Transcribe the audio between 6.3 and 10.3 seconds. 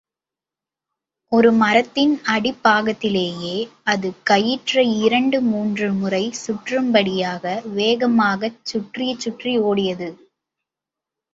சுற்றும்படியாக வேகமாகச் சுற்றி சுற்றி ஓடியது.